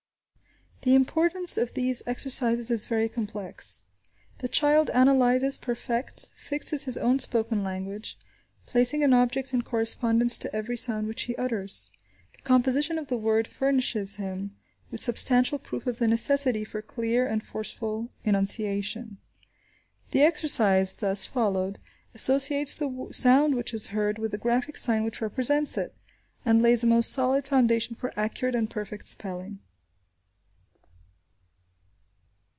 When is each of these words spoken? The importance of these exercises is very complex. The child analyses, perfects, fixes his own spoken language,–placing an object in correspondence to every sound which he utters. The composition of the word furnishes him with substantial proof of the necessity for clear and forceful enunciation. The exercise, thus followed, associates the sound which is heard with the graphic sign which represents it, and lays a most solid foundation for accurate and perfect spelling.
The 0.83 0.95
importance 0.95 1.59
of 1.59 1.75
these 1.75 2.01
exercises 2.07 2.71
is 2.71 2.87
very 2.87 3.07
complex. 3.07 3.85
The 4.39 4.47
child 4.47 4.89
analyses, 4.95 5.59
perfects, 5.59 6.31
fixes 6.35 6.85
his 6.85 6.97
own 6.97 7.19
spoken 7.19 7.63
language,–placing 7.63 9.03
an 9.03 9.13
object 9.13 9.53
in 9.53 9.61
correspondence 9.61 10.39
to 10.39 10.55
every 10.55 10.75
sound 10.75 11.05
which 11.05 11.21
he 11.21 11.35
utters. 11.35 11.91
The 12.33 12.41
composition 12.41 12.97
of 12.97 13.09
the 13.09 13.17
word 13.17 13.47
furnishes 13.47 14.15
him 14.15 14.55
with 14.89 15.03
substantial 15.03 15.59
proof 15.59 15.85
of 15.85 15.99
the 15.99 16.07
necessity 16.07 16.63
for 16.63 16.81
clear 16.81 17.27
and 17.27 17.43
forceful 17.43 18.09
enunciation. 18.23 19.19
The 20.09 20.23
exercise, 20.23 20.95
thus 20.95 21.27
followed, 21.27 21.77
associates 22.15 22.73
the 22.73 23.09
sound 23.11 23.53
which 23.53 23.71
is 23.71 23.85
heard 23.93 24.17
with 24.17 24.31
the 24.31 24.39
graphic 24.39 24.77
sign 24.77 25.03
which 25.03 25.21
represents 25.21 25.77
it, 25.77 25.95
and 26.43 26.59
lays 26.59 26.81
a 26.83 26.87
most 26.87 27.13
solid 27.13 27.47
foundation 27.47 27.93
for 27.95 28.11
accurate 28.19 28.55
and 28.55 28.67
perfect 28.67 29.05
spelling. 29.05 29.59